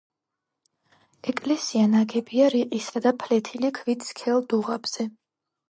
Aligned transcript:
ეკლესია 1.33 1.83
ნაგებია 1.91 2.49
რიყისა 2.57 3.03
და 3.09 3.15
ფლეთილი 3.25 3.73
ქვით 3.81 4.11
სქელ 4.11 4.45
დუღაბზე. 4.53 5.13